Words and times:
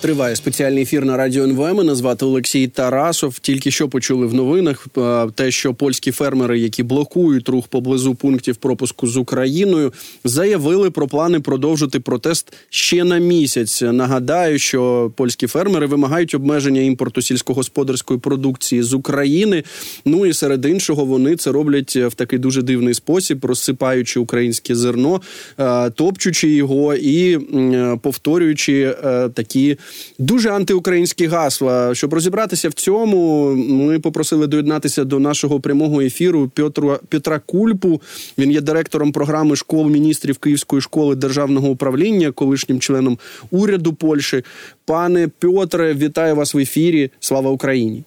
Триває 0.00 0.36
спеціальний 0.36 0.82
ефір 0.82 1.04
на 1.04 1.16
радіо 1.16 1.44
НВМ. 1.44 1.76
Мене 1.76 1.94
звати 1.94 2.24
Олексій 2.24 2.68
Тарасов. 2.68 3.38
Тільки 3.38 3.70
що 3.70 3.88
почули 3.88 4.26
в 4.26 4.34
новинах 4.34 4.86
е, 4.98 5.28
те, 5.34 5.50
що 5.50 5.74
польські 5.74 6.10
фермери, 6.12 6.58
які 6.58 6.82
блокують 6.82 7.48
рух 7.48 7.68
поблизу 7.68 8.14
пунктів 8.14 8.56
пропуску 8.56 9.06
з 9.06 9.16
Україною, 9.16 9.92
заявили 10.24 10.90
про 10.90 11.08
плани 11.08 11.40
продовжити 11.40 12.00
протест 12.00 12.52
ще 12.70 13.04
на 13.04 13.18
місяць. 13.18 13.82
Нагадаю, 13.82 14.58
що 14.58 15.12
польські 15.16 15.46
фермери 15.46 15.86
вимагають 15.86 16.34
обмеження 16.34 16.80
імпорту 16.80 17.22
сільськогосподарської 17.22 18.20
продукції 18.20 18.82
з 18.82 18.94
України. 18.94 19.64
Ну 20.04 20.26
і 20.26 20.32
серед 20.32 20.64
іншого, 20.64 21.04
вони 21.04 21.36
це 21.36 21.52
роблять 21.52 21.96
в 21.96 22.14
такий 22.14 22.38
дуже 22.38 22.62
дивний 22.62 22.94
спосіб, 22.94 23.44
розсипаючи 23.44 24.20
українське 24.20 24.74
зерно, 24.74 25.20
е, 25.60 25.90
топчучи 25.90 26.50
його 26.50 26.94
і 26.94 27.32
е, 27.38 27.98
повторюючи 28.02 28.96
такі. 29.34 29.76
Дуже 30.18 30.50
антиукраїнські 30.50 31.26
гасла. 31.26 31.94
Щоб 31.94 32.14
розібратися 32.14 32.68
в 32.68 32.72
цьому, 32.72 33.50
ми 33.54 33.98
попросили 33.98 34.46
доєднатися 34.46 35.04
до 35.04 35.18
нашого 35.18 35.60
прямого 35.60 36.00
ефіру 36.00 36.48
Петра 36.54 36.98
Петра 37.08 37.38
Кульпу. 37.46 38.00
Він 38.38 38.50
є 38.50 38.60
директором 38.60 39.12
програми 39.12 39.56
школ 39.56 39.90
міністрів 39.90 40.38
Київської 40.38 40.82
школи 40.82 41.14
державного 41.16 41.68
управління, 41.68 42.32
колишнім 42.32 42.80
членом 42.80 43.18
уряду 43.50 43.94
Польщі. 43.94 44.42
Пане 44.86 45.28
Петре, 45.38 45.94
вітаю 45.94 46.36
вас 46.36 46.54
в 46.54 46.58
ефірі. 46.58 47.10
Слава 47.20 47.50
Україні! 47.50 48.04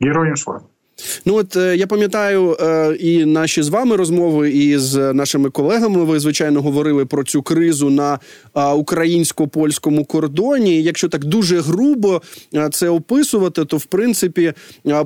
Героям 0.00 0.36
слава! 0.36 0.60
Ну 1.26 1.34
от 1.34 1.56
е, 1.56 1.76
я 1.76 1.86
пам'ятаю 1.86 2.56
е, 2.60 2.94
і 3.00 3.24
наші 3.24 3.62
з 3.62 3.68
вами 3.68 3.96
розмови, 3.96 4.50
і 4.50 4.78
з 4.78 5.12
нашими 5.12 5.50
колегами 5.50 6.04
ви 6.04 6.20
звичайно 6.20 6.62
говорили 6.62 7.06
про 7.06 7.24
цю 7.24 7.42
кризу 7.42 7.90
на 7.90 8.18
українсько-польському 8.76 10.04
кордоні. 10.04 10.82
Якщо 10.82 11.08
так 11.08 11.24
дуже 11.24 11.60
грубо 11.60 12.22
е, 12.54 12.68
це 12.72 12.88
описувати, 12.88 13.64
то 13.64 13.76
в 13.76 13.84
принципі 13.84 14.52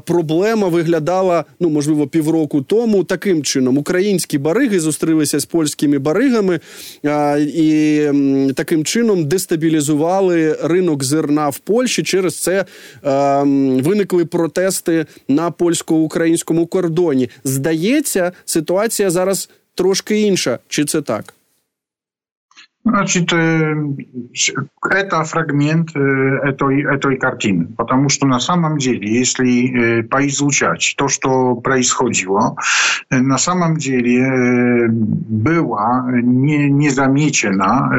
проблема 0.04 0.68
виглядала 0.68 1.44
ну 1.60 1.70
можливо 1.70 2.06
півроку 2.06 2.62
тому 2.62 3.04
таким 3.04 3.42
чином: 3.42 3.78
українські 3.78 4.38
бариги 4.38 4.80
зустрілися 4.80 5.40
з 5.40 5.44
польськими 5.44 5.98
баригами 5.98 6.60
і 7.54 8.06
таким 8.54 8.84
чином 8.84 9.28
дестабілізували 9.28 10.56
ринок 10.62 11.04
зерна 11.04 11.48
в 11.48 11.58
Польщі. 11.58 12.02
Через 12.02 12.38
це 12.42 12.64
виникли 13.82 14.24
протести 14.24 15.06
на 15.28 15.50
польському 15.50 15.81
польсько-українському 15.82 16.66
кордоні. 16.66 17.30
Здається, 17.44 18.32
ситуація 18.44 19.10
зараз 19.10 19.50
трошки 19.74 20.20
інша. 20.20 20.58
Чи 20.68 20.84
це 20.84 21.02
так? 21.02 21.34
Значит, 22.84 23.32
это 24.84 25.20
е, 25.22 25.24
фрагмент 25.24 25.94
этой, 25.96 26.80
е, 26.80 26.96
этой 26.96 27.16
картины, 27.16 27.64
потому 27.76 28.08
что 28.10 28.26
на 28.26 28.40
самом 28.40 28.78
деле, 28.78 29.04
если 29.06 30.02
поизучать 30.10 30.94
то, 30.98 31.08
что 31.08 31.54
происходило, 31.56 32.56
е, 33.12 33.20
на 33.22 33.38
самом 33.38 33.76
деле 33.76 34.88
была 35.30 36.02
не, 36.24 36.68
не 36.70 36.90
замечена 36.90 37.90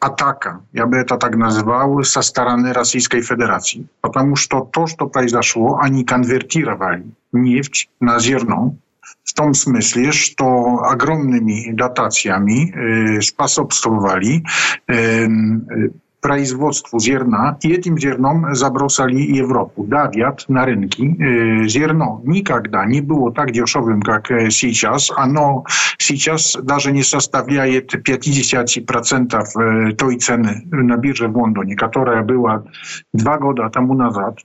ataka, 0.00 0.60
ja 0.74 0.86
bym 0.86 1.04
to 1.04 1.16
tak 1.16 1.36
nazwał, 1.36 2.04
ze 2.04 2.22
strony 2.22 2.72
Rosyjskiej 2.72 3.22
Federacji. 3.22 3.86
Ponieważ 4.00 4.48
to, 4.48 4.60
to, 4.72 4.84
co 4.86 4.96
tutaj 4.96 5.28
zaszło, 5.28 5.78
ani 5.80 6.04
konwertowali 6.04 7.02
nieść 7.32 7.88
na 8.00 8.20
zierną, 8.20 8.76
w 9.24 9.32
tym 9.34 9.54
sensie, 9.54 10.12
że 10.12 10.46
ogromnymi 10.92 11.74
datacjami 11.76 12.72
y, 12.76 13.18
e, 13.18 13.22
spasobstwowali 13.22 14.42
y, 14.90 14.94
e, 14.94 14.96
y, 15.00 15.92
производству 16.20 16.98
зерна, 16.98 17.56
и 17.62 17.70
этим 17.70 17.96
зерном 17.98 18.54
забросали 18.54 19.16
Европу. 19.16 19.84
Давят 19.84 20.44
на 20.48 20.66
рынки. 20.66 21.64
Зерно 21.68 22.20
никогда 22.24 22.84
не 22.86 23.00
было 23.00 23.32
так 23.32 23.52
дешевым, 23.52 24.02
как 24.02 24.26
сейчас. 24.50 25.10
Оно 25.16 25.64
сейчас 25.98 26.56
даже 26.62 26.92
не 26.92 27.02
составляет 27.02 27.94
50% 27.94 29.94
той 29.96 30.18
цены 30.18 30.62
на 30.70 30.96
бирже 30.96 31.28
в 31.28 31.36
Лондоне, 31.36 31.76
которая 31.76 32.22
была 32.22 32.64
два 33.12 33.38
года 33.38 33.68
тому 33.70 33.94
назад. 33.94 34.40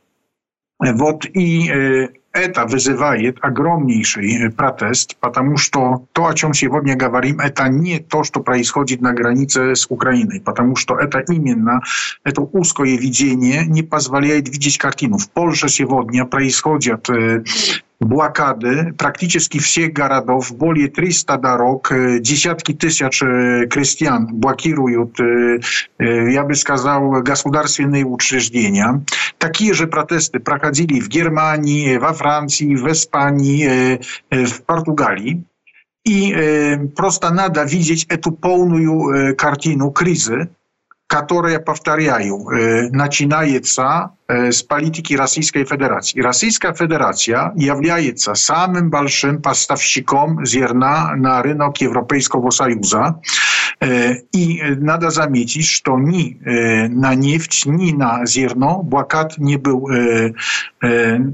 Вот 0.79 1.25
и 1.25 2.09
это 2.33 2.65
вызывает 2.65 3.37
огромнейший 3.41 4.51
протест, 4.57 5.15
потому 5.19 5.57
что 5.57 6.07
то, 6.13 6.25
о 6.25 6.33
чем 6.33 6.53
сегодня 6.53 6.95
говорим, 6.95 7.39
это 7.39 7.67
не 7.67 7.99
то, 7.99 8.23
что 8.23 8.41
происходит 8.41 9.01
на 9.01 9.13
границе 9.13 9.75
с 9.75 9.85
Украиной, 9.89 10.41
потому 10.41 10.75
что 10.75 10.95
это 10.99 11.19
именно 11.19 11.81
это 12.23 12.41
узкое 12.41 12.97
видение 12.97 13.65
не 13.67 13.83
позволяет 13.83 14.49
видеть 14.49 14.77
картину. 14.79 15.17
В 15.19 15.29
Польше 15.29 15.69
сегодня 15.69 16.25
происходят 16.25 17.07
błakady, 18.01 18.93
praktycznie 18.97 19.39
wszystkich 19.61 19.93
garadów, 19.93 20.57
bolie 20.57 20.89
300 20.89 21.37
na 21.37 21.57
rok, 21.57 21.91
e, 21.91 22.21
dziesiątki 22.21 22.77
tysięcy 22.77 23.25
e, 23.25 23.65
chrześcijan 23.71 24.27
błakirują, 24.33 25.09
e, 25.99 26.31
ja 26.31 26.43
bym 26.43 26.55
сказал, 26.55 27.23
gospodarstwienne 27.23 28.05
uczrzeżdżenia. 28.05 28.99
Takie, 29.37 29.73
że 29.73 29.87
protesty 29.87 30.39
prowadzili 30.39 31.01
w 31.01 31.09
Germanii, 31.09 31.99
we 31.99 32.13
Francji, 32.13 32.77
we 32.77 32.89
Hiszpanii, 32.93 33.65
w 34.31 34.61
Portugalii. 34.61 35.41
I 36.05 36.33
prosta 36.95 37.31
nada 37.31 37.65
widzieć 37.65 38.05
etu 38.09 38.31
pełną 38.31 39.09
e, 39.09 39.33
kartinu 39.33 39.91
kryzysu 39.91 40.31
которые, 41.17 41.57
повторяю, 41.59 42.39
начинается 42.91 44.09
с 44.27 44.63
политики 44.63 45.13
Российской 45.17 45.63
Федерации. 45.65 46.21
Российская 46.23 46.73
Федерация 46.73 47.51
является 47.55 48.31
самым 48.33 48.89
большим 48.89 49.39
поставщиком 49.41 50.43
зерна 50.45 51.13
на 51.15 51.41
рынок 51.43 51.83
Европейского 51.85 52.49
Союза. 52.51 53.13
И 54.35 54.59
надо 54.81 55.09
заметить, 55.11 55.65
что 55.65 55.97
ни 55.99 56.35
на 56.87 57.13
нефть, 57.15 57.63
ни 57.65 57.91
на 57.93 58.25
зерно 58.25 58.81
блокад 58.83 59.35
не 59.37 59.57
был 59.57 59.81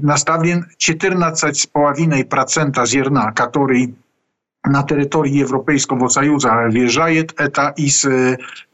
наставлен. 0.02 0.64
14,5% 0.78 2.86
зерна, 2.86 3.32
который 3.36 3.88
na 4.66 4.82
terytorii 4.82 5.42
europejską 5.42 5.98
w 5.98 6.02
Ocajuza, 6.02 6.68
wjeżdżajet 6.70 7.34
eta 7.40 7.68
e, 7.68 7.72
i 7.76 7.90
z 7.90 8.06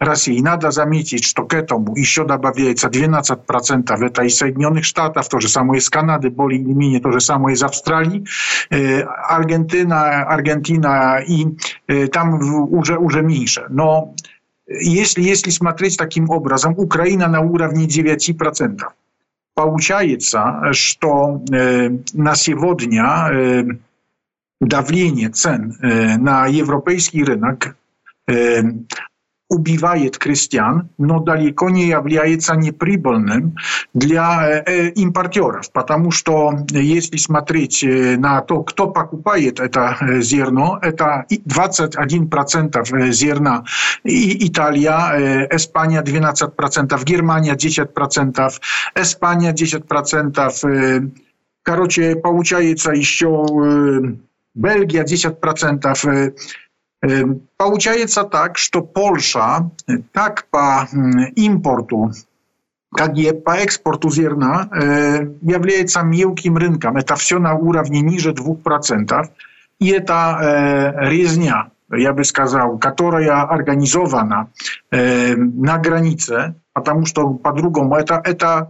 Rosji. 0.00 0.42
nada 0.42 0.70
zamiecić 0.70 1.32
toketom 1.34 1.84
i 1.96 2.06
sioda 2.06 2.38
bawiejca 2.38 2.88
12% 2.88 3.98
w 3.98 4.02
eta 4.02 4.24
i 4.24 4.30
Sejmionych 4.30 4.86
Sztatach, 4.86 5.28
to, 5.28 5.40
że 5.40 5.48
samo 5.48 5.74
jest 5.74 5.86
z 5.86 5.90
Kanady, 5.90 6.30
boli 6.30 6.56
i 6.56 6.74
minie, 6.74 7.00
to, 7.00 7.12
że 7.12 7.20
samo 7.20 7.48
jest 7.50 7.60
z 7.60 7.62
Australii. 7.62 8.22
E, 8.72 9.08
Argentyna, 9.12 9.96
Argentyna, 10.26 11.22
i 11.26 11.46
e, 11.88 12.08
tam 12.08 12.38
uże, 12.70 12.98
uże 12.98 13.22
mniejsze. 13.22 13.66
No, 13.70 14.06
jeśli, 14.80 15.24
jeśli 15.24 15.52
smatryć 15.52 15.96
takim 15.96 16.30
obrazem, 16.30 16.74
Ukraina 16.76 17.28
na 17.28 17.40
urawni 17.40 17.88
9%. 17.88 18.32
Pouciajeca, 19.54 20.60
że 20.70 20.94
to 21.00 21.10
e, 21.14 21.38
nasiewodnia, 22.14 23.30
давление 24.60 25.30
цен 25.30 25.74
на 25.80 26.46
европейский 26.46 27.24
рынок 27.24 27.76
убивает 29.48 30.18
крестьян, 30.18 30.88
но 30.98 31.20
далеко 31.20 31.70
не 31.70 31.86
является 31.86 32.56
неприбыльным 32.56 33.52
для 33.94 34.58
импортеров, 34.96 35.70
потому 35.72 36.10
что 36.10 36.52
если 36.72 37.16
смотреть 37.16 37.84
на 38.18 38.40
то, 38.40 38.64
кто 38.64 38.88
покупает 38.90 39.60
это 39.60 39.96
зерно, 40.20 40.80
это 40.82 41.26
21% 41.30 43.12
зерна 43.12 43.64
Италия, 44.02 45.48
Испания 45.52 46.02
12%, 46.02 47.04
Германия 47.04 47.54
10%, 47.54 48.50
Испания 48.98 49.52
10%. 49.52 51.10
Короче, 51.64 52.16
получается 52.16 52.90
еще 52.92 53.46
Belgia 54.56 55.04
10%. 55.04 56.32
Получается 57.56 58.24
так, 58.24 58.58
что 58.58 58.82
Польша 58.82 59.70
так 60.12 60.46
по 60.50 60.88
импорту, 61.36 62.10
как 62.90 63.18
и 63.18 63.32
по 63.32 63.50
экспорту 63.58 64.10
зерна 64.10 64.66
является 65.42 66.02
мелким 66.02 66.56
рынком. 66.58 66.96
Это 66.96 67.14
все 67.16 67.38
на 67.38 67.54
уровне 67.54 68.00
ниже 68.02 68.32
2%. 68.32 69.28
И 69.78 69.90
это 69.92 70.94
резня, 70.98 71.70
я 71.90 72.12
бы 72.12 72.24
сказал, 72.24 72.78
которая 72.78 73.42
организована 73.42 74.48
на 74.90 75.78
границе, 75.78 76.54
потому 76.72 77.04
что 77.06 77.34
по-другому 77.34 77.94
это, 77.94 78.18
это 78.24 78.68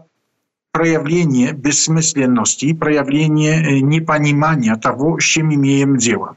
проявление 0.77 1.53
бессмысленности, 1.55 2.75
проявление 2.75 3.81
непонимания 3.81 4.77
того, 4.77 5.19
с 5.19 5.23
чем 5.25 5.55
имеем 5.55 5.97
дело. 5.97 6.37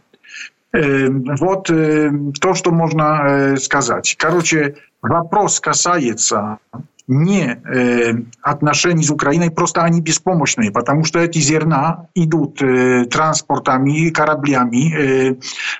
Вот 0.73 1.63
то, 1.67 2.53
что 2.53 2.71
можно 2.71 3.57
сказать. 3.59 4.15
Короче, 4.17 4.75
вопрос 5.01 5.59
касается 5.59 6.59
не 7.07 7.43
э, 7.51 8.13
отношений 8.43 9.03
с 9.03 9.09
Украиной, 9.09 9.49
просто 9.49 9.81
они 9.81 9.99
беспомощные, 9.99 10.71
потому 10.71 11.03
что 11.03 11.19
эти 11.19 11.39
зерна 11.39 12.05
идут 12.15 12.61
э, 12.61 13.05
транспортами, 13.11 14.11
кораблями 14.11 14.83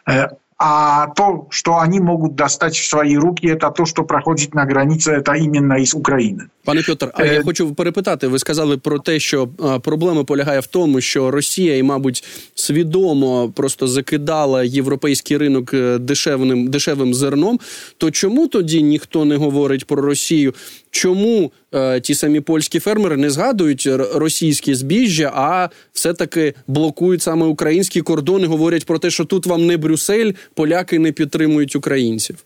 э, 0.10 0.28
А 0.62 1.08
то, 1.16 1.48
что 1.52 1.78
они 1.78 2.02
могут 2.02 2.36
достать 2.36 2.76
в 2.76 2.86
свои 2.86 3.16
руки, 3.16 3.48
это 3.48 3.72
то, 3.72 3.86
что 3.86 4.04
проходит 4.04 4.54
на 4.54 4.66
границе, 4.66 5.12
это 5.14 5.32
именно 5.34 5.80
из 5.80 5.94
Украины. 5.94 6.50
Пане 6.66 6.84
Петр, 6.84 7.12
а 7.14 7.26
я 7.26 7.40
э, 7.40 7.44
хочу 7.44 7.74
перепитати. 7.74 8.28
Ви 8.28 8.40
сказали 8.40 8.78
про 8.78 9.00
те, 9.00 9.20
що 9.20 9.48
проблема 9.84 10.24
полягає 10.24 10.60
в 10.60 10.68
тому, 10.68 11.02
що 11.02 11.32
Росія 11.32 11.78
і, 11.78 11.84
мабуть, 11.84 12.24
свідомо 12.56 13.50
просто 13.50 13.88
закидала 13.88 14.64
європейський 14.64 15.38
ринок 15.38 15.74
е, 15.74 15.98
дешевним 15.98 16.68
дешевим 16.68 17.14
зерном. 17.14 17.60
То 17.98 18.12
чому 18.12 18.48
тоді 18.48 18.84
ніхто 18.84 19.26
не 19.26 19.36
говорить 19.36 19.88
про 19.88 20.02
Росію 20.02 20.54
чому 20.92 21.52
е, 21.74 22.00
ті 22.00 22.16
самі 22.16 22.42
польські 22.42 22.80
фермери 22.80 23.18
не 23.18 23.30
згадують 23.30 23.88
російське 24.14 24.76
збіжжя, 24.76 25.32
а 25.36 25.70
все-таки 25.94 26.54
блокують 26.68 27.22
саме 27.22 27.46
українські 27.46 28.02
кордони, 28.02 28.48
говорять 28.48 28.86
про 28.86 29.00
те, 29.00 29.10
що 29.10 29.26
тут 29.26 29.46
вам 29.46 29.66
не 29.66 29.78
Брюссель, 29.78 30.32
поляки 30.54 31.00
не 31.00 31.12
підтримують 31.12 31.76
українців. 31.76 32.46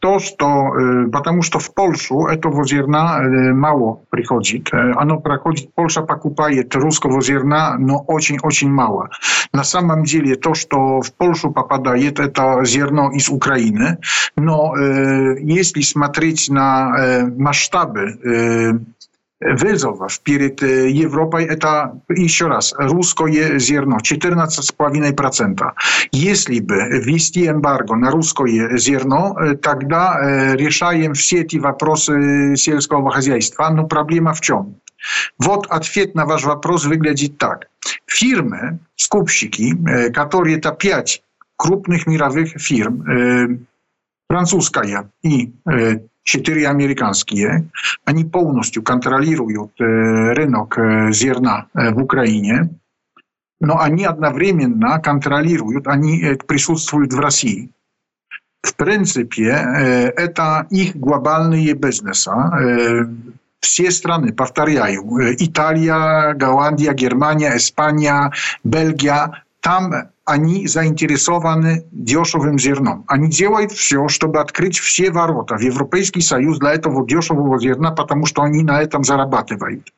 To, 0.00 0.18
što, 0.18 0.72
потому 1.12 1.42
что 1.42 1.58
в 1.58 1.74
Польшу 1.74 2.26
эта 2.26 2.48
возерна 2.48 3.22
мало 3.54 4.00
приходит. 4.10 4.68
Оно 4.72 5.18
проходит, 5.20 5.72
Польша 5.74 6.02
покупает 6.02 6.74
русского 6.74 7.20
зерна, 7.22 7.76
но 7.78 7.98
очень-очень 8.06 8.70
мало. 8.70 9.08
На 9.52 9.64
самом 9.64 10.04
деле 10.04 10.34
то, 10.36 10.54
что 10.54 11.00
в 11.00 11.12
Польшу 11.14 11.50
попадает, 11.52 12.20
это 12.20 12.64
зерно 12.64 13.10
из 13.12 13.28
Украины. 13.28 13.98
Но 14.36 14.74
э, 14.78 15.38
если 15.40 15.80
смотреть 15.82 16.48
на 16.50 16.94
э, 16.98 17.26
масштабы 17.26 18.18
э, 18.24 18.72
вызов 19.40 20.20
перед 20.22 20.62
Европой– 20.62 21.44
это, 21.50 21.90
еще 22.10 22.46
раз, 22.48 22.74
русское 22.78 23.58
зерно, 23.58 23.96
14,5%. 23.96 25.70
Если 26.12 26.60
бы 26.60 26.76
ввести 26.88 27.46
эмбарго 27.48 27.96
на 27.96 28.10
русское 28.10 28.76
зерно, 28.78 29.34
тогда 29.62 30.54
решаем 30.54 31.12
все 31.14 31.36
эти 31.42 31.56
вопросы 31.56 32.56
сельского 32.56 33.10
хозяйства. 33.10 33.70
Но 33.70 33.86
проблема 33.86 34.32
в 34.34 34.40
чем? 34.40 34.76
Вот 35.38 35.66
ответ 35.70 36.14
на 36.14 36.24
ваш 36.26 36.44
вопрос 36.44 36.84
выглядит 36.86 37.38
так. 37.38 37.66
Фирмы, 38.06 38.78
скупщики, 38.96 39.72
которые 40.14 40.56
это 40.58 40.72
пять 40.72 41.22
крупных 41.56 42.06
мировых 42.06 42.58
фирм, 42.60 43.64
французская 44.28 45.10
и 45.22 45.52
четыре 46.24 46.68
американские. 46.68 47.70
Они 48.04 48.24
полностью 48.24 48.82
контролируют 48.82 49.72
рынок 49.78 50.76
зерна 51.12 51.66
в 51.74 51.98
Украине, 52.02 52.70
но 53.60 53.78
они 53.80 54.04
одновременно 54.04 55.00
контролируют, 55.00 55.86
они 55.86 56.36
присутствуют 56.46 57.12
в 57.12 57.18
России. 57.20 57.70
В 58.62 58.74
принципе, 58.74 59.48
это 60.16 60.66
их 60.70 60.94
глобальные 60.96 61.72
бизнесы. 61.74 62.30
Все 63.60 63.90
страны, 63.90 64.32
повторяю, 64.32 65.02
Италия, 65.38 66.32
Голландия, 66.34 66.94
Германия, 66.94 67.56
Испания, 67.56 68.32
Бельгия, 68.64 69.44
Там 69.60 69.92
они 70.24 70.66
заинтересованы 70.66 71.84
дешевым 71.92 72.58
зерном. 72.58 73.04
Они 73.08 73.28
делают 73.28 73.72
все, 73.72 74.08
чтобы 74.08 74.40
открыть 74.40 74.78
все 74.78 75.10
ворота 75.10 75.56
в 75.56 75.60
Европейский 75.60 76.22
Союз 76.22 76.58
для 76.58 76.72
этого 76.72 77.06
дешевого 77.06 77.58
зерна, 77.58 77.90
потому 77.90 78.26
что 78.26 78.42
они 78.42 78.62
на 78.62 78.80
этом 78.80 79.04
зарабатывают. 79.04 79.92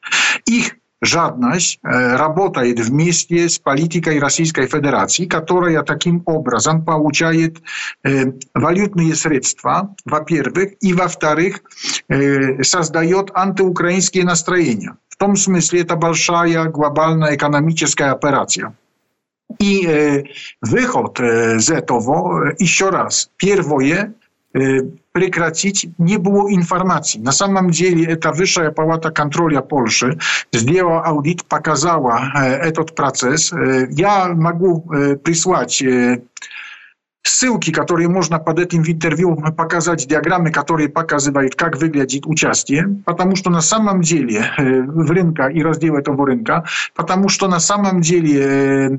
Их 0.47 0.75
жадность 1.00 1.79
работает 1.82 2.81
вместе 2.81 3.49
с 3.49 3.59
политикой 3.59 4.19
Российской 4.19 4.67
Федерации, 4.67 5.26
которая 5.26 5.82
таким 5.82 6.23
образом 6.26 6.85
получает 6.85 7.58
валютные 8.55 9.15
средства, 9.15 9.94
во-первых, 10.05 10.73
и 10.81 10.94
во-вторых, 10.94 11.62
создает 12.65 13.31
антиукраинские 13.35 14.25
настроения. 14.25 14.94
В 15.08 15.17
том 15.17 15.37
смысле 15.37 15.82
это 15.82 15.94
большая 15.97 16.65
глобальная 16.69 17.37
экономическая 17.37 18.12
операция. 18.12 18.73
I 19.61 20.25
выход 20.61 21.19
z 21.59 21.71
этого, 21.71 22.53
еще 22.59 22.91
раз, 22.91 23.31
первое, 23.37 24.15
прекратить, 25.15 25.89
не 25.99 26.19
было 26.19 26.53
информации. 26.55 27.19
На 27.21 27.33
самом 27.33 27.71
деле 27.71 28.05
эта 28.05 28.33
Высшая 28.33 28.71
палата 28.71 29.11
контроля 29.11 29.61
Польши 29.61 30.19
сделала 30.53 31.01
аудит, 31.03 31.45
показала 31.45 32.33
этот 32.35 32.95
процесс. 32.95 33.53
Я 33.91 34.29
могу 34.29 34.83
прислать 35.23 35.83
ссылки, 37.25 37.71
которые 37.73 38.09
можно 38.09 38.39
под 38.41 38.59
этим 38.59 38.83
интервью 38.85 39.37
показать, 39.57 40.09
диаграммы, 40.09 40.51
которые 40.51 40.89
показывают, 40.89 41.55
как 41.55 41.77
выглядит 41.77 42.27
участие, 42.27 42.97
потому 43.05 43.37
что 43.37 43.49
на 43.51 43.61
самом 43.61 44.01
деле 44.01 44.51
в 44.59 45.11
рынка 45.11 45.47
и 45.47 45.63
разделе 45.63 45.99
этого 45.99 46.27
рынка, 46.27 46.65
потому 46.97 47.29
что 47.29 47.49
на 47.49 47.61
самом 47.61 48.01
деле 48.01 48.99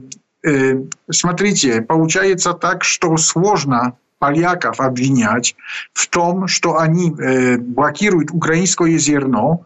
Смотрите, 1.12 1.82
получается 1.82 2.54
так, 2.54 2.84
что 2.84 3.16
сложно 3.18 3.98
поляков 4.20 4.80
обвинять 4.80 5.56
в 5.94 6.08
том, 6.08 6.48
что 6.48 6.78
они 6.78 7.12
э, 7.14 7.58
блокируют 7.58 8.32
украинское 8.32 8.98
зерно, 8.98 9.66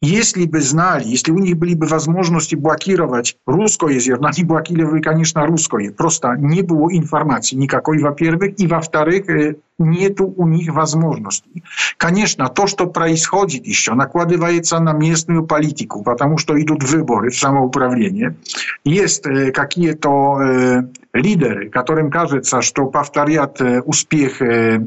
если 0.00 0.46
бы 0.46 0.60
знали, 0.60 1.04
если 1.06 1.30
у 1.32 1.38
них 1.38 1.56
были 1.56 1.74
бы 1.74 1.86
возможности 1.86 2.54
блокировать 2.54 3.36
русское 3.46 3.98
зерно, 3.98 4.28
они 4.28 4.44
блокировали, 4.44 5.00
конечно, 5.00 5.46
русское. 5.46 5.90
Просто 5.90 6.34
не 6.36 6.60
было 6.60 6.94
информации 6.94 7.56
никакой, 7.56 8.00
во-первых. 8.02 8.52
И 8.60 8.66
во-вторых, 8.66 9.56
нету 9.78 10.26
у 10.36 10.46
них 10.46 10.72
возможностей. 10.72 11.62
Конечно, 11.96 12.48
то, 12.48 12.66
что 12.66 12.86
происходит 12.86 13.66
еще, 13.66 13.94
накладывается 13.94 14.78
на 14.78 14.92
местную 14.92 15.44
политику, 15.46 16.02
потому 16.02 16.38
что 16.38 16.54
идут 16.60 16.84
выборы 16.84 17.30
в 17.30 17.36
самоуправление. 17.36 18.36
Есть 18.84 19.26
э, 19.26 19.50
какие-то 19.50 20.40
э, 20.40 20.82
лидеры, 21.12 21.70
которым 21.70 22.10
кажется, 22.10 22.62
что 22.62 22.86
повторят 22.86 23.60
э, 23.60 23.80
успех 23.80 24.40
э, 24.42 24.80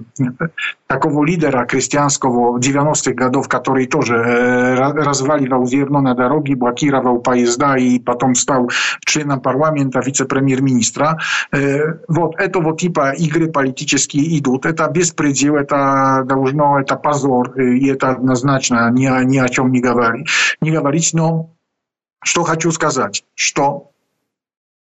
такого 0.87 1.25
лидера 1.25 1.65
крестьянского 1.65 2.57
90-х 2.57 3.11
годов, 3.13 3.49
который 3.49 3.87
тоже 3.87 4.15
э, 4.15 4.75
разваливал 4.75 5.67
зерно 5.67 5.99
на 6.01 6.13
дороге, 6.15 6.55
блокировал 6.55 7.19
поезда 7.19 7.75
и 7.75 7.99
потом 7.99 8.35
стал 8.35 8.69
членом 9.05 9.41
парламента, 9.41 9.99
вице-премьер-министра. 9.99 11.19
Э, 11.51 11.77
вот 12.07 12.39
этого 12.39 12.77
типа 12.77 13.11
игры 13.17 13.51
политические 13.51 14.39
идут. 14.39 14.65
это 14.79 14.91
беспредел, 14.91 15.55
это 15.55 16.23
должно, 16.27 16.79
это 16.79 16.95
позор, 16.95 17.59
и 17.59 17.87
это 17.89 18.09
однозначно 18.11 18.89
ни, 18.91 19.07
ни 19.25 19.37
о 19.37 19.49
чем 19.49 19.71
не 19.71 19.81
говорить. 19.81 20.27
Не 20.61 20.71
говорить, 20.71 21.11
но 21.13 21.53
что 22.23 22.43
хочу 22.43 22.71
сказать, 22.71 23.23
что 23.35 23.91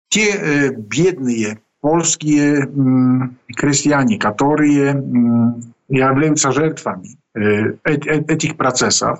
те 0.09 0.31
э, 0.31 0.69
бедные 0.75 1.59
польские 1.81 2.63
э, 2.65 3.51
крестьяне, 3.55 4.17
которые 4.17 4.91
э, 4.93 4.95
являются 5.87 6.51
жертвами 6.51 7.17
э, 7.35 7.39
э, 7.39 7.77
э 7.83 8.21
этих 8.27 8.57
процессов, 8.57 9.19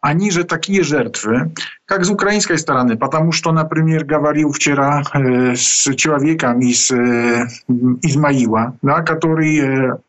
ani 0.00 0.32
że 0.32 0.44
takie 0.44 0.84
żertwy, 0.84 1.50
jak 1.90 2.04
z 2.04 2.10
ukraińskiej 2.10 2.58
strony, 2.58 2.96
patamu, 2.96 3.32
że 3.32 3.42
to 3.42 3.52
na 3.52 3.64
premier 3.64 4.06
gawalił 4.06 4.48
e, 4.48 4.52
z 4.56 4.68
e, 4.68 5.56
z 5.56 5.88
i 6.66 6.74
z 6.74 6.90
e, 6.96 8.72
na, 8.82 9.02
który 9.02 9.46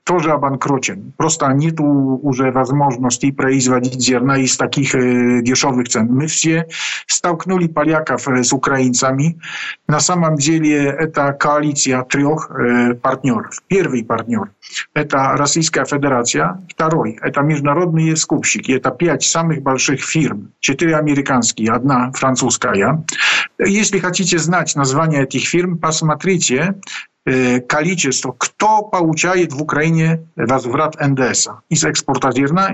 тоже 0.08 0.32
обанкротен. 0.32 1.14
Просто 1.18 1.48
нет 1.50 1.76
уже 1.82 2.52
возможности 2.52 3.30
производить 3.32 4.02
зерна 4.02 4.38
из 4.38 4.56
таких 4.58 4.96
э, 4.96 5.42
дешевых 5.44 5.90
цен. 5.90 6.08
Мы 6.10 6.28
все 6.28 6.66
столкнули 7.08 7.68
поляков 7.68 8.28
э, 8.30 8.42
с 8.44 8.54
украинцами. 8.54 9.38
На 9.88 10.00
самом 10.00 10.36
деле 10.38 10.86
это 10.86 11.34
коалиция 11.34 12.04
трех 12.04 12.50
э, 12.52 12.94
партнеров. 12.96 13.60
Первый 13.68 14.06
партнер– 14.06 14.50
это 14.96 15.34
Российская 15.36 15.84
Федерация. 15.86 16.62
Второй– 16.70 17.20
это 17.22 17.42
международные 17.42 18.16
скупщики. 18.16 18.72
Это 18.72 18.92
пять 18.92 19.24
самых 19.24 19.62
больших 19.62 20.00
фирм. 20.02 20.54
Четыре 20.62 20.96
американские, 20.96 21.72
одна 21.74 22.12
французская. 22.14 23.04
Если 23.60 24.00
хотите 24.00 24.38
знать 24.38 24.74
название 24.76 25.24
этих 25.24 25.46
фирм, 25.50 25.78
посмотрите 25.78 26.76
Y, 27.28 27.62
kalicie, 27.68 28.10
to 28.24 28.34
kto 28.38 28.90
pałciaje 28.92 29.48
w 29.48 29.62
Ukrainie 29.62 30.18
was 30.38 30.68
wrat 30.68 30.96
NDS-a 31.08 31.58
i 31.70 31.76
z 31.76 31.86
eksportazierna 31.86 32.74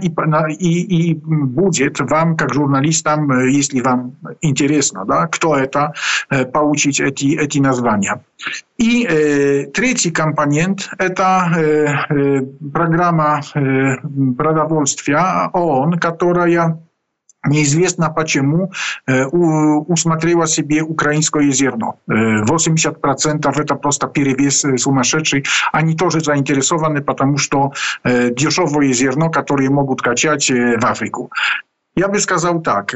i, 0.59 1.19
budżet 1.41 2.09
wam, 2.09 2.35
jak 2.41 2.53
żurnalistam, 2.53 3.31
y, 3.31 3.51
jeśli 3.51 3.81
wam 3.81 4.11
interesno, 4.41 5.05
kto 5.31 5.61
eta 5.61 5.91
y, 6.35 6.45
pałcić 6.45 7.01
eti, 7.01 7.61
nazwania. 7.61 8.13
I 8.79 9.07
trzeci 9.73 10.11
kampaniant 10.11 10.89
eta 10.99 11.49
programa 12.73 13.39
e, 13.55 13.61
bradawolstwia 14.09 15.49
on, 15.53 15.91
która 15.99 16.47
ja 16.47 16.73
неизвестно 17.43 18.13
почему, 18.13 18.71
усмотрела 19.87 20.47
себе 20.47 20.81
украинское 20.81 21.51
зерно. 21.51 21.93
80% 22.07 22.99
это 23.39 23.75
просто 23.75 24.07
перевес 24.07 24.65
сумасшедший. 24.77 25.43
Они 25.73 25.95
тоже 25.95 26.19
заинтересованы, 26.19 27.01
потому 27.01 27.37
что 27.37 27.71
дешевое 28.05 28.93
зерно, 28.93 29.29
которое 29.31 29.69
могут 29.69 30.01
качать 30.01 30.49
в 30.49 30.85
Африку. 30.85 31.29
Я 31.95 32.07
бы 32.07 32.19
сказал 32.19 32.61
так, 32.63 32.95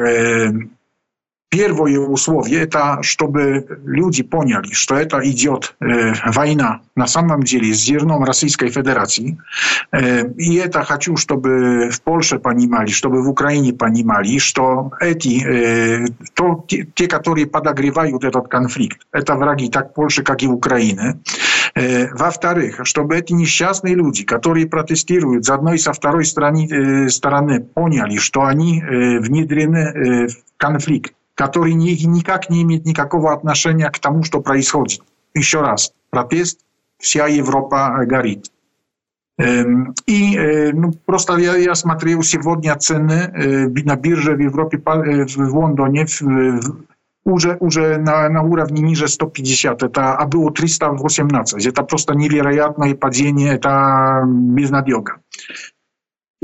pierwoje 1.50 2.00
usłowie, 2.00 2.68
to 2.68 2.98
żeby 3.20 3.64
ludzi 3.86 4.24
poniali, 4.24 4.70
że 4.76 5.06
to 5.06 5.18
ta 5.18 5.24
idiot 5.24 5.76
e, 5.82 6.14
wojna 6.32 6.80
na 6.96 7.08
samym 7.08 7.44
dzieli 7.44 7.74
z 7.74 7.78
zierną 7.78 8.26
Rosyjskiej 8.26 8.72
Federacji 8.72 9.36
e, 9.94 10.04
i 10.38 10.60
eta 10.62 10.84
choć 10.84 11.08
już 11.08 11.26
to 11.26 11.38
by 11.38 11.90
w 11.92 12.00
Polsce 12.00 12.40
pani 12.40 12.68
mali, 12.68 12.94
że 12.94 13.02
to 13.02 13.10
by 13.10 13.24
w 13.24 13.28
Ukrainie 13.28 13.74
pani 13.74 14.04
mali, 14.04 14.40
że 14.40 14.54
to 14.54 14.90
eti, 15.02 15.44
e, 15.46 15.50
to 16.34 16.64
te, 16.96 17.08
które 17.08 17.46
padagrywają 17.46 18.20
ten 18.20 18.32
konflikt, 18.32 18.98
to 19.26 19.38
wragi 19.38 19.70
tak 19.70 19.94
Polsze, 19.94 20.22
jak 20.30 20.44
i 20.44 20.48
Ukrainy, 20.48 21.14
e, 21.76 22.14
wa 22.16 22.32
wtarych, 22.32 22.82
żeby 22.96 23.16
eti 23.16 23.36
nieszczęsni 23.36 23.96
ludzi, 23.96 24.26
którzy 24.26 24.66
protestują 24.68 25.44
z 25.44 25.48
jednej 25.50 25.76
i 25.76 25.80
za 25.80 25.92
drugiej 25.94 26.26
strony, 26.26 26.68
e, 27.08 27.10
strony 27.10 27.60
poniali, 27.76 28.20
że 28.20 28.30
to 28.32 28.42
oni 28.42 28.82
e, 29.36 29.88
konflikt, 30.58 31.18
который 31.38 31.74
не, 31.76 31.96
никак 32.08 32.50
не 32.50 32.64
имеет 32.64 32.86
никакого 32.86 33.32
отношения 33.32 33.90
к 33.90 34.00
тому, 34.00 34.24
что 34.24 34.42
происходит. 34.42 35.02
Еще 35.36 35.62
раз, 35.62 35.94
протест, 36.10 36.60
вся 36.98 37.28
Европа 37.28 38.04
горит. 38.06 38.48
И 40.08 40.40
ну, 40.74 40.94
просто 41.06 41.38
я, 41.38 41.56
я 41.58 41.76
смотрел 41.76 42.24
сегодня 42.24 42.76
цены 42.76 43.70
на 43.86 43.96
бирже 43.96 44.36
в 44.36 44.40
Европе, 44.40 44.82
в 44.84 45.56
Лондоне, 45.56 46.08
уже, 47.24 47.58
уже 47.60 47.98
на, 47.98 48.30
на 48.30 48.42
уровне 48.42 48.82
ниже 48.82 49.08
150, 49.08 49.84
это, 49.84 50.16
а 50.16 50.26
было 50.26 50.50
318. 50.52 51.66
Это 51.68 51.84
просто 51.84 52.16
невероятное 52.16 52.96
падение, 52.96 53.54
это 53.56 54.24
безнадега. 54.26 55.18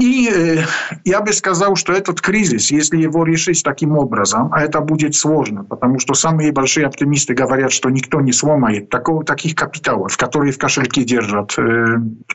И 0.01 0.27
э, 0.27 0.63
я 1.05 1.21
бы 1.21 1.31
сказал, 1.33 1.75
что 1.75 1.93
этот 1.93 2.19
кризис, 2.19 2.71
если 2.71 2.97
его 2.97 3.23
решить 3.23 3.61
таким 3.63 3.95
образом, 3.95 4.49
а 4.51 4.61
это 4.63 4.81
будет 4.81 5.13
сложно, 5.13 5.63
потому 5.63 5.99
что 5.99 6.15
самые 6.15 6.51
большие 6.51 6.87
оптимисты 6.87 7.35
говорят, 7.35 7.71
что 7.71 7.89
никто 7.91 8.19
не 8.19 8.31
сломает 8.33 8.89
такого, 8.89 9.23
таких 9.23 9.53
капиталов, 9.55 10.17
которые 10.17 10.51
в 10.51 10.57
кошельке 10.57 11.03
держат 11.03 11.53
э, 11.59 11.85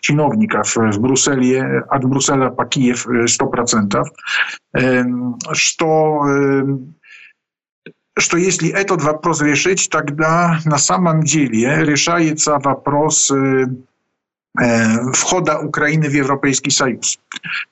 чиновников 0.01 0.77
в 0.77 1.01
Брюсселе, 1.01 1.83
от 1.89 2.05
Брюсселя 2.05 2.51
по 2.51 2.65
Киев 2.65 3.09
100%, 3.09 4.05
э, 4.79 5.03
что 5.53 6.25
э, 6.29 6.65
что 8.19 8.37
если 8.37 8.69
этот 8.71 9.03
вопрос 9.03 9.43
решить, 9.43 9.89
тогда 9.91 10.59
на 10.65 10.79
самом 10.79 11.23
деле 11.23 11.85
решается 11.85 12.59
вопрос 12.63 13.33
входа 15.13 15.59
Украины 15.59 16.09
в 16.09 16.15
Европейский 16.15 16.71
Союз. 16.71 17.19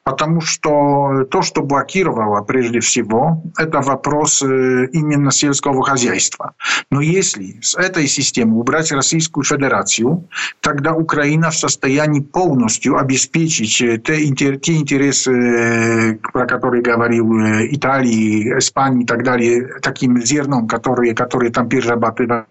Потому 0.05 0.41
что 0.41 1.25
то, 1.31 1.43
что 1.43 1.63
блокировало 1.63 2.43
прежде 2.43 2.79
всего, 2.79 3.43
это 3.59 3.81
вопрос 3.83 4.43
именно 4.43 5.31
сельского 5.33 5.83
хозяйства. 5.83 6.53
Но 6.91 7.01
если 7.01 7.59
с 7.61 7.77
этой 7.77 8.07
системы 8.07 8.55
убрать 8.59 8.93
Российскую 8.93 9.45
Федерацию, 9.45 10.25
тогда 10.61 10.93
Украина 10.93 11.49
в 11.51 11.55
состоянии 11.57 12.21
полностью 12.21 12.97
обеспечить 12.97 14.05
те, 14.05 14.17
те 14.37 14.73
интересы, 14.79 16.19
про 16.33 16.47
которые 16.47 16.83
говорил 16.93 17.27
Италии, 17.73 18.59
Испании 18.59 19.03
и 19.03 19.07
так 19.07 19.23
далее, 19.25 19.67
таким 19.83 20.23
зерном, 20.23 20.69
которые, 20.69 21.15
которые 21.15 21.51
там 21.51 21.69
перерабатывают 21.69 22.47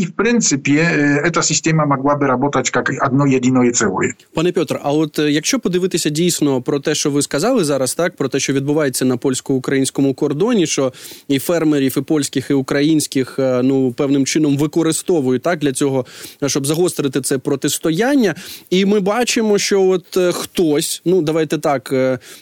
И, 0.00 0.04
в 0.04 0.10
принципе, 0.16 0.70
э, 0.70 1.26
эта 1.26 1.42
система 1.42 1.86
могла 1.86 2.14
бы 2.14 2.26
работать 2.26 2.70
как 2.70 2.90
одно 3.06 3.26
єдине 3.26 3.70
ціле. 3.70 4.12
Пане 4.34 4.52
Петр, 4.52 4.80
а 4.82 4.92
от 4.92 5.18
е, 5.18 5.30
якщо 5.30 5.58
подивитися 5.58 6.10
дійсно 6.10 6.62
про 6.62 6.80
те, 6.80 6.94
що 6.94 7.10
ви 7.10 7.22
сказали 7.22 7.64
зараз, 7.64 7.94
так 7.94 8.16
про 8.16 8.28
те, 8.28 8.40
що 8.40 8.52
відбувається 8.52 9.04
на 9.04 9.16
польсько-українському 9.16 10.14
кордоні, 10.14 10.66
що 10.66 10.92
і 11.28 11.38
фермерів, 11.38 11.94
і 11.98 12.00
польських, 12.00 12.46
і 12.50 12.52
українських, 12.52 13.38
е, 13.38 13.60
ну 13.62 13.92
певним 13.92 14.26
чином 14.26 14.56
використовують 14.58 15.42
так 15.42 15.58
для 15.58 15.72
цього, 15.72 16.06
щоб 16.46 16.66
загострити 16.66 17.20
це 17.20 17.38
протистояння. 17.38 18.34
І 18.70 18.84
ми 18.84 19.00
бачимо, 19.00 19.58
що 19.58 19.82
от 19.82 20.16
е, 20.16 20.32
хтось, 20.32 21.02
ну 21.04 21.22
давайте 21.22 21.58
так, 21.58 21.92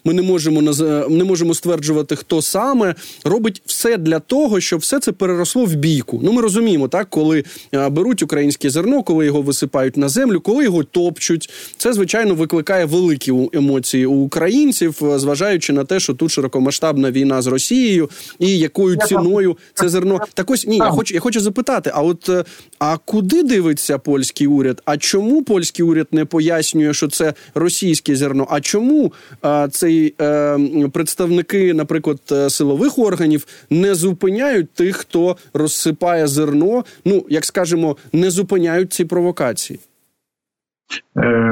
ми 0.05 0.15
не 0.15 0.23
можемо 0.23 0.63
наз... 0.63 0.81
не 1.11 1.25
можемо 1.25 1.55
стверджувати, 1.55 2.17
хто 2.17 2.43
саме 2.43 2.95
робить 3.25 3.63
все 3.67 3.97
для 3.97 4.19
того, 4.19 4.61
щоб 4.61 4.81
все 4.81 5.01
це 5.01 5.13
переросло 5.13 5.65
в 5.65 5.75
бійку. 5.75 6.21
Ну 6.23 6.33
ми 6.33 6.43
розуміємо 6.43 6.72
розуміємо, 6.73 6.89
так 6.89 7.07
коли 7.11 7.45
е, 7.75 7.89
беруть 7.89 8.23
українське 8.23 8.71
зерно, 8.71 9.03
коли 9.03 9.27
його 9.27 9.43
висипають 9.43 9.97
на 9.97 10.09
землю, 10.09 10.41
коли 10.41 10.65
його 10.65 10.85
топчуть, 10.85 11.51
це 11.77 11.93
звичайно 11.93 12.35
викликає 12.35 12.85
великі 12.85 13.33
емоції 13.53 14.07
у 14.07 14.15
українців, 14.15 14.99
е, 15.03 15.19
зважаючи 15.19 15.73
на 15.73 15.85
те, 15.85 16.01
що 16.01 16.15
тут 16.15 16.31
широкомасштабна 16.31 17.11
війна 17.11 17.43
з 17.43 17.47
Росією, 17.47 18.11
і 18.39 18.59
якою 18.59 18.97
ціною 19.09 19.57
це 19.75 19.89
зерно 19.89 20.21
так 20.35 20.51
ось 20.51 20.67
ні, 20.67 20.77
я 20.77 20.91
хочу 20.91 21.15
я 21.15 21.21
хочу 21.21 21.41
запитати: 21.41 21.91
а 21.95 22.03
от 22.03 22.29
е, 22.29 22.45
а 22.79 22.97
куди 23.05 23.43
дивиться 23.43 23.99
польський 23.99 24.47
уряд? 24.47 24.83
А 24.85 24.97
чому 24.97 25.43
польський 25.43 25.85
уряд 25.85 26.07
не 26.13 26.25
пояснює, 26.25 26.95
що 26.95 27.09
це 27.09 27.35
російське 27.55 28.17
зерно? 28.17 28.47
А 28.51 28.61
чому 28.61 29.13
а, 29.43 29.69
цей 29.71 30.15
а, 30.19 30.59
представники, 30.93 31.75
наприклад, 31.75 32.19
силових 32.49 32.99
органів 32.99 33.47
не 33.71 33.95
зупиняють 33.95 34.71
тих, 34.71 34.97
хто 34.97 35.37
розсипає 35.55 36.27
зерно? 36.27 36.62
ЗНО, 36.63 36.85
ну 37.05 37.25
як 37.29 37.45
скажемо, 37.45 37.97
не 38.13 38.31
зупиняють 38.31 38.93
ці 38.93 39.05
провокації? 39.05 39.81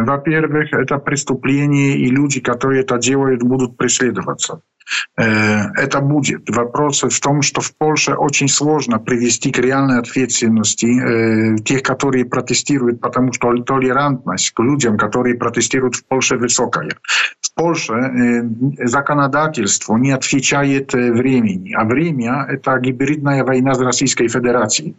Во-первых, 0.07 0.69
это 0.73 0.99
преступление, 0.99 1.97
и 1.99 2.11
люди, 2.11 2.41
которые 2.41 2.83
это 2.83 2.99
делают, 3.09 3.43
будут 3.43 3.77
преследоваться. 3.77 4.61
Это 5.17 6.01
будет. 6.01 6.51
Вопрос 6.51 7.03
в 7.05 7.21
том, 7.21 7.43
что 7.43 7.61
в 7.61 7.71
Польше 7.71 8.15
очень 8.15 8.49
сложно 8.49 8.99
привести 9.01 9.51
к 9.51 9.59
реальной 9.63 9.99
ответственности 9.99 10.87
э, 10.87 11.57
тех, 11.65 11.83
которые 11.83 12.25
протестируют, 12.25 13.01
потому 13.01 13.31
что 13.33 13.55
толерантность 13.67 14.51
к 14.51 14.63
людям, 14.63 14.97
которые 14.99 15.39
протестируют 15.39 15.95
в 15.95 16.03
Польше, 16.03 16.37
высокая. 16.37 16.91
в 17.57 17.61
Польше 17.63 17.93
законодательство 18.85 19.97
не 19.99 20.13
отвечает 20.13 20.95
времени, 20.95 21.73
а 21.77 21.85
время– 21.85 22.47
это 22.51 22.79
гибридная 22.79 23.45
война 23.45 23.75
с 23.75 23.81
Российской 23.81 24.29
Федерацией. 24.29 24.95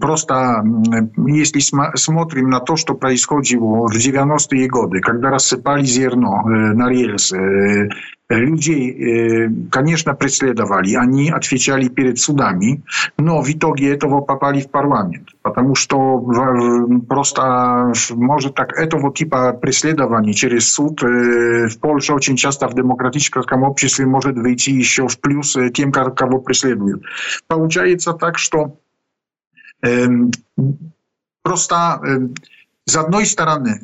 Просто 0.00 0.62
если 1.28 1.60
смотрим 1.94 2.50
на 2.50 2.60
то, 2.60 2.76
что 2.76 2.94
происходило 2.94 3.86
в 3.88 3.92
90-е 3.94 4.68
годы, 4.68 5.00
когда 5.00 5.30
рассыпали 5.30 5.84
зерно 5.84 6.42
на 6.46 6.88
рельсы, 6.88 7.88
людей, 8.38 9.48
конечно, 9.70 10.14
преследовали. 10.14 10.94
Они 10.94 11.30
отвечали 11.30 11.88
перед 11.88 12.18
судами, 12.18 12.82
но 13.18 13.40
в 13.40 13.50
итоге 13.50 13.92
этого 13.92 14.20
попали 14.20 14.60
в 14.60 14.70
парламент. 14.70 15.28
Потому 15.42 15.74
что 15.74 16.18
просто, 17.08 17.92
может 18.10 18.54
так, 18.54 18.72
этого 18.78 19.12
типа 19.12 19.52
преследований 19.52 20.34
через 20.34 20.70
суд 20.72 21.02
в 21.02 21.78
Польше 21.80 22.12
очень 22.14 22.36
часто 22.36 22.68
в 22.68 22.74
демократическом 22.74 23.62
обществе 23.62 24.06
может 24.06 24.36
выйти 24.36 24.70
еще 24.70 25.06
в 25.08 25.20
плюс 25.20 25.56
тем, 25.74 25.92
кого 25.92 26.38
преследуют. 26.40 27.02
Получается 27.46 28.12
так, 28.14 28.38
что 28.38 28.78
просто 31.42 32.00
z 32.88 32.94
jednej 32.94 33.26
strony, 33.26 33.78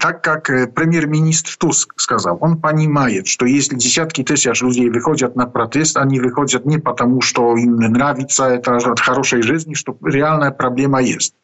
tak 0.00 0.26
jak 0.26 0.52
premier 0.74 1.08
ministr 1.08 1.56
Tusk 1.56 1.92
сказал, 2.00 2.38
on 2.40 2.56
pani 2.56 2.88
maje, 2.88 3.22
że 3.40 3.48
jeśli 3.50 3.78
dziesiątki 3.78 4.24
tysięcy 4.24 4.64
ludzi 4.64 4.90
wychodzą 4.90 5.26
na 5.36 5.46
protest, 5.46 5.96
a 5.96 6.04
nie 6.04 6.20
wychodzą 6.20 6.58
nie 6.64 6.78
dlatego, 6.78 7.10
że 7.22 7.58
im 7.62 7.78
nie 7.78 7.90
podoba 7.90 8.28
się 8.40 8.58
ta 8.64 8.78
dobrej 9.12 9.42
żyzni, 9.42 9.76
że 9.76 9.82
to 9.84 9.94
realna 10.12 10.50
problema 10.50 11.00
jest 11.00 11.34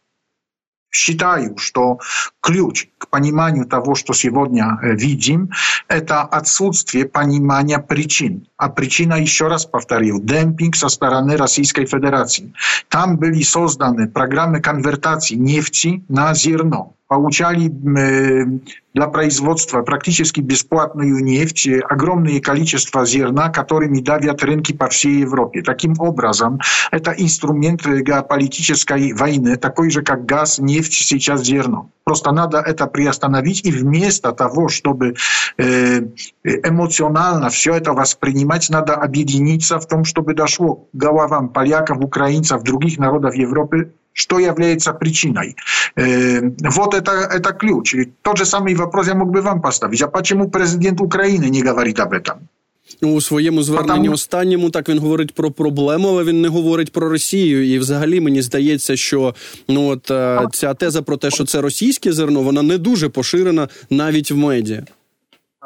считаю, 0.95 1.57
что 1.59 1.99
ключ 2.41 2.87
к 2.99 3.09
пониманию 3.09 3.67
того, 3.67 3.95
что 3.97 4.15
сегодня 4.15 4.79
видим, 4.83 5.51
это 5.89 6.23
отсутствие 6.23 7.05
понимания 7.09 7.79
причин. 7.79 8.47
А 8.57 8.69
причина, 8.69 9.15
еще 9.21 9.49
раз 9.49 9.67
повторил, 9.67 10.21
демпинг 10.23 10.77
со 10.77 10.89
стороны 10.89 11.37
Российской 11.37 11.87
Федерации. 11.87 12.53
Там 12.89 13.17
были 13.17 13.43
созданы 13.43 14.09
программы 14.09 14.61
конвертации 14.61 15.35
нефти 15.35 16.03
на 16.09 16.33
зерно 16.35 16.95
получали 17.07 17.69
для 18.95 19.07
производства 19.09 19.83
практически 19.83 20.41
бесплатную 20.41 21.23
нефть, 21.23 21.69
огромные 21.89 22.41
количества 22.41 23.05
зерна, 23.05 23.51
которыми 23.51 24.01
давят 24.01 24.43
рынки 24.43 24.73
по 24.73 24.89
всей 24.89 25.21
Европе. 25.21 25.63
Таким 25.63 25.95
образом, 25.99 26.61
это 26.91 27.13
инструмент 27.13 27.85
геополитической 27.87 29.13
войны, 29.13 29.57
такой 29.57 29.91
же, 29.91 30.03
как 30.03 30.25
газ, 30.25 30.59
нефть, 30.59 30.95
сейчас 30.95 31.43
зерно. 31.45 31.91
Просто 32.05 32.33
надо 32.33 32.59
это 32.59 32.87
приостановить, 32.87 33.63
и 33.67 33.71
вместо 33.71 34.33
того, 34.33 34.69
чтобы 34.69 35.15
эмоционально 35.59 37.49
все 37.51 37.75
это 37.75 37.93
воспринимать, 37.93 38.71
надо 38.71 38.95
объединиться 38.95 39.79
в 39.79 39.87
том, 39.87 40.05
чтобы 40.05 40.35
дошло 40.35 40.87
головам 40.95 41.49
поляков, 41.51 41.99
украинцев, 41.99 42.63
других 42.63 42.99
народов 42.99 43.35
Европы 43.35 43.93
что 44.15 44.39
является 44.39 44.93
причиной. 44.93 45.57
Э, 45.97 46.41
вот 46.71 46.95
это, 46.95 47.11
это 47.11 47.53
ключ. 47.53 47.95
И 47.95 48.13
тот 48.23 48.39
же 48.39 48.45
самый 48.45 48.75
вопрос 48.75 49.09
я 49.09 49.15
мог 49.15 49.29
бы 49.29 49.43
вам 49.43 49.61
поставить. 49.61 50.01
А 50.03 50.09
почему 50.09 50.49
президент 50.49 51.01
Украины 51.01 51.51
не 51.51 51.63
говорит 51.63 52.01
об 52.01 52.13
этом? 52.13 52.35
Ну, 53.03 53.15
у 53.15 53.21
своєму 53.21 53.63
зверненні 53.63 53.89
Потому... 53.99 54.13
останньому 54.15 54.71
так 54.71 54.89
він 54.89 54.99
говорить 54.99 55.35
про 55.35 55.51
проблему, 55.51 56.09
але 56.09 56.25
він 56.25 56.41
не 56.41 56.49
говорить 56.49 56.93
про 56.93 57.09
Росію. 57.09 57.75
І 57.75 57.79
взагалі 57.79 58.21
мені 58.21 58.43
здається, 58.43 58.97
що 58.97 59.35
ну 59.69 59.89
от 59.89 60.11
е, 60.11 60.49
ця 60.53 60.75
теза 60.75 61.03
про 61.03 61.17
те, 61.17 61.31
що 61.31 61.45
це 61.45 61.61
російське 61.61 62.13
зерно, 62.13 62.43
вона 62.43 62.63
не 62.63 62.79
дуже 62.79 63.09
поширена 63.09 63.69
навіть 63.91 64.31
в 64.31 64.37
медіа. 64.37 64.83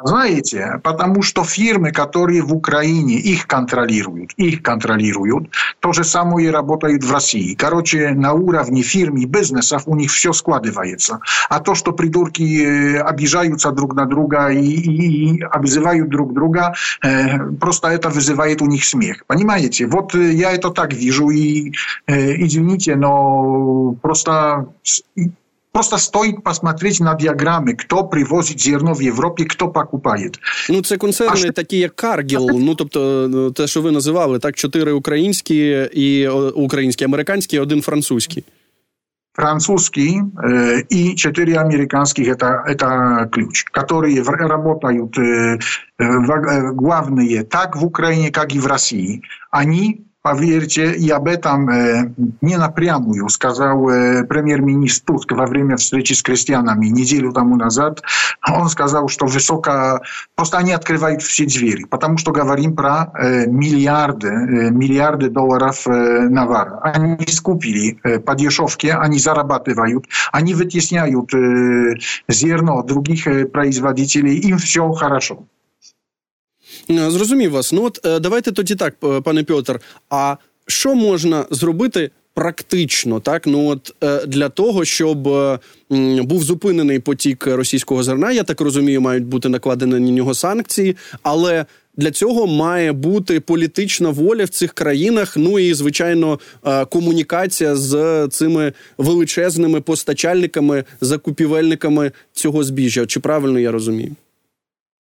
Знаете, 0.03 0.79
потому 0.81 1.21
что 1.21 1.43
фирмы, 1.43 1.91
которые 1.91 2.41
в 2.41 2.53
Украине, 2.53 3.15
их 3.19 3.47
контролируют, 3.47 4.31
их 4.37 4.63
контролируют. 4.63 5.49
То 5.79 5.91
же 5.91 6.03
самое 6.03 6.51
работают 6.51 7.03
в 7.03 7.11
России. 7.11 7.53
Короче, 7.55 8.11
на 8.11 8.31
уровне 8.33 8.81
фирм 8.81 9.17
и 9.17 9.25
бизнесов 9.25 9.83
у 9.87 9.95
них 9.95 10.09
все 10.11 10.31
складывается. 10.31 11.19
А 11.49 11.59
то, 11.59 11.75
что 11.75 11.91
придурки 11.91 12.65
э, 12.65 12.99
обижаются 13.01 13.71
друг 13.71 13.93
на 13.93 14.05
друга 14.05 14.49
и, 14.51 14.59
и, 14.65 15.33
и 15.37 15.41
обзывают 15.41 16.07
друг 16.07 16.33
друга, 16.33 16.75
э, 17.03 17.49
просто 17.59 17.89
это 17.89 18.07
вызывает 18.09 18.61
у 18.61 18.67
них 18.67 18.85
смех. 18.85 19.25
Понимаете? 19.27 19.85
Вот 19.85 20.15
э, 20.15 20.31
я 20.31 20.51
это 20.53 20.69
так 20.69 20.93
вижу 20.93 21.29
и, 21.29 21.73
э, 22.07 22.35
извините, 22.45 22.95
но 22.95 23.95
просто 24.01 24.65
Просто 25.71 25.97
стоит 25.97 26.43
посмотреть 26.43 26.99
на 26.99 27.13
диаграммы, 27.13 27.75
кто 27.75 28.03
привозит 28.03 28.59
зерно 28.59 28.93
в 28.93 28.99
Европе, 29.01 29.45
кто 29.45 29.67
покупает. 29.67 30.39
Ну, 30.67 30.79
это 30.79 30.97
концерны, 30.97 31.47
а 31.49 31.51
такі 31.51 31.77
як 31.77 31.95
Каргіл. 31.95 32.49
Ну 32.53 32.75
то 32.75 32.83
есть 32.83 33.53
то, 33.55 33.67
что 33.67 33.81
вы 33.81 33.91
называли, 33.91 34.39
так 34.39 34.55
четыре 34.55 34.91
украинские 34.93 35.87
и 35.93 36.27
украинские, 36.55 37.05
американські, 37.05 37.57
один 37.59 37.81
французский. 37.81 38.43
Французский 39.33 40.19
э, 40.43 40.79
и 40.89 41.15
четыре 41.15 41.59
американских 41.59 42.27
это, 42.27 42.61
это 42.65 43.29
ключ, 43.31 43.63
которые 43.71 44.21
в, 44.21 44.27
работают 44.29 45.17
э, 45.17 45.59
в, 45.99 46.71
главные 46.73 47.43
так 47.43 47.75
в 47.75 47.85
Украине, 47.85 48.31
как 48.31 48.53
и 48.55 48.59
в 48.59 48.65
России. 48.67 49.21
Они 49.51 50.01
Wawircie 50.25 50.93
i 50.95 51.11
aby 51.11 51.37
tam 51.37 51.69
e, 51.69 52.03
nie 52.41 52.57
napriamują, 52.57 53.29
skazał 53.29 53.89
e, 53.89 54.23
premier 54.29 54.61
ministr 54.63 55.05
Tusk 55.05 55.33
w 55.33 55.39
Awrymie 55.39 55.75
w 55.77 55.79
wstrzeci 55.79 56.15
z 56.15 56.21
Krystianami 56.23 56.93
niedzielu 56.93 57.31
na 57.31 57.43
nazad, 57.43 58.01
on 58.53 58.69
skazał, 58.69 59.09
że 59.09 59.17
to 59.17 59.25
wysoka 59.25 59.99
postanie 60.35 60.75
odkrywaj 60.75 61.19
się 61.21 61.45
drzwi, 61.45 61.85
потому 61.89 62.15
to 62.25 62.31
говорим 62.31 62.75
про 62.75 62.95
e, 63.01 63.07
miliardy, 63.47 64.29
e, 64.31 64.71
miliardy 64.71 65.29
dolarów 65.29 65.87
e, 65.87 66.19
nawara. 66.29 66.79
Oni 66.95 67.15
skupili 67.29 67.99
e, 68.03 68.19
padieszowkie, 68.19 68.97
ani 68.97 69.19
zarabatywają, 69.19 69.99
ani 70.31 70.55
wytiesniają 70.55 71.25
z 71.31 71.33
e, 71.33 72.35
zierno 72.35 72.83
drugich 72.83 73.27
e, 73.27 73.45
praizwadzicieli, 73.45 74.47
im 74.47 74.59
wsio 74.59 74.93
haraszą. 74.93 75.43
Е, 76.91 77.11
зрозумів 77.11 77.51
вас. 77.51 77.73
Ну 77.73 77.83
от 77.83 77.99
е, 78.05 78.19
давайте 78.19 78.51
тоді 78.51 78.75
так, 78.75 78.95
пане 79.23 79.43
Пьотр, 79.43 79.79
А 80.09 80.35
що 80.67 80.95
можна 80.95 81.45
зробити? 81.51 82.11
Практично 82.33 83.19
так, 83.19 83.47
ну 83.47 83.67
от 83.67 83.93
е, 84.03 84.25
для 84.25 84.49
того, 84.49 84.85
щоб 84.85 85.21
був 86.21 86.43
зупинений 86.43 86.99
потік 86.99 87.47
російського 87.47 88.03
зерна, 88.03 88.31
я 88.31 88.43
так 88.43 88.61
розумію, 88.61 89.01
мають 89.01 89.23
бути 89.25 89.49
накладені 89.49 89.93
на 89.93 89.99
нього 89.99 90.33
санкції, 90.33 90.95
але 91.23 91.65
для 91.97 92.11
цього 92.11 92.47
має 92.47 92.91
бути 92.93 93.39
політична 93.39 94.09
воля 94.09 94.43
в 94.43 94.49
цих 94.49 94.73
країнах. 94.73 95.37
Ну 95.37 95.59
і 95.59 95.73
звичайно, 95.73 96.39
комунікація 96.89 97.75
з 97.75 98.27
цими 98.31 98.73
величезними 98.97 99.81
постачальниками, 99.81 100.83
закупівельниками 101.01 102.11
цього 102.33 102.63
збіжжя. 102.63 103.05
Чи 103.05 103.19
правильно 103.19 103.59
я 103.59 103.71
розумію? 103.71 104.11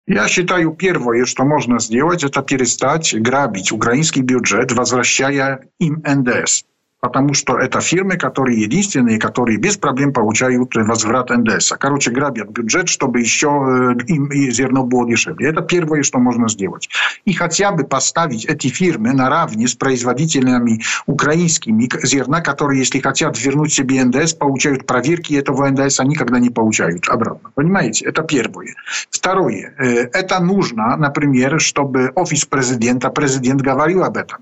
Я 0.09 0.29
считаю, 0.29 0.73
первое, 0.73 1.25
что 1.25 1.43
можно 1.45 1.81
сделать, 1.81 2.23
это 2.23 2.41
перестать 2.43 3.13
грабить 3.21 3.73
украинский 3.73 4.23
бюджет, 4.23 4.71
возвращая 4.71 5.67
им 5.81 6.01
НДС 6.07 6.65
потому 7.01 7.35
что 7.35 7.57
это 7.59 7.81
фирмы, 7.81 8.17
которые 8.17 8.61
единственные, 8.63 9.19
которые 9.19 9.59
без 9.59 9.77
проблем 9.77 10.13
получают 10.13 10.75
возврат 10.75 11.31
НДС. 11.31 11.73
Короче, 11.79 12.11
грабят 12.11 12.49
бюджет, 12.51 12.89
чтобы 12.89 13.21
еще 13.21 13.95
им 14.07 14.27
и 14.27 14.51
зерно 14.51 14.85
было 14.85 15.07
дешевле. 15.09 15.49
Это 15.51 15.63
первое, 15.63 16.03
что 16.03 16.19
можно 16.19 16.49
сделать. 16.49 16.89
И 17.25 17.33
хотя 17.33 17.73
бы 17.73 17.85
поставить 17.85 18.45
эти 18.47 18.69
фирмы 18.69 19.13
наравне 19.13 19.67
с 19.69 19.75
производителями 19.75 20.81
украинскими 21.07 21.89
зерна, 22.05 22.41
которые, 22.41 22.81
если 22.81 23.01
хотят 23.01 23.41
вернуть 23.45 23.73
себе 23.73 24.03
НДС, 24.05 24.33
получают 24.35 24.87
проверки 24.87 25.35
этого 25.35 25.69
НДС, 25.69 26.01
они 26.01 26.11
никогда 26.17 26.39
не 26.39 26.51
получают 26.51 27.09
обратно. 27.09 27.51
Понимаете? 27.55 28.07
Это 28.07 28.23
первое. 28.23 28.75
Второе. 29.11 29.75
Это 29.79 30.41
нужно, 30.41 30.97
например, 30.97 31.61
чтобы 31.61 32.11
офис 32.15 32.45
президента, 32.45 33.11
президент 33.11 33.61
говорил 33.61 34.03
об 34.05 34.17
этом 34.17 34.39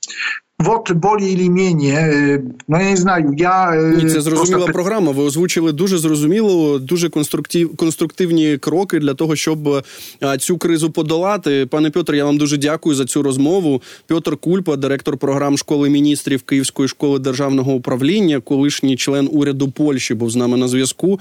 От 0.68 0.92
болі 0.92 1.32
і 1.32 1.36
лім'єні. 1.36 1.90
Е, 1.90 2.40
ну, 2.68 2.78
я 2.78 2.90
не 2.90 2.96
знаю. 2.96 3.34
Я 3.38 3.70
е, 3.76 3.94
Ні, 3.96 4.10
це 4.10 4.20
зрозуміла 4.20 4.56
просто... 4.56 4.72
програма. 4.72 5.12
Ви 5.12 5.22
озвучили 5.22 5.72
дуже 5.72 5.98
зрозуміло, 5.98 6.78
дуже 6.78 7.08
конструктив, 7.08 7.76
конструктивні 7.76 8.58
кроки 8.58 8.98
для 8.98 9.14
того, 9.14 9.36
щоб 9.36 9.68
е, 9.68 9.82
цю 10.38 10.58
кризу 10.58 10.90
подолати. 10.90 11.66
Пане 11.70 11.90
Пьотр, 11.90 12.14
я 12.14 12.24
вам 12.24 12.38
дуже 12.38 12.56
дякую 12.56 12.96
за 12.96 13.04
цю 13.04 13.22
розмову. 13.22 13.82
Пьотр 14.06 14.36
Кульпа, 14.36 14.76
директор 14.76 15.16
програм 15.16 15.58
школи 15.58 15.90
міністрів 15.90 16.42
Київської 16.42 16.88
школи 16.88 17.18
державного 17.18 17.72
управління, 17.72 18.40
колишній 18.40 18.96
член 18.96 19.28
уряду 19.32 19.70
Польщі, 19.70 20.14
був 20.14 20.30
з 20.30 20.36
нами 20.36 20.56
на 20.56 20.68
зв'язку. 20.68 21.18